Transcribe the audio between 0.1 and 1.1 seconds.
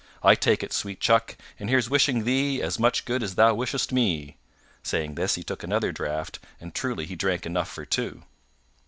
I take it, sweet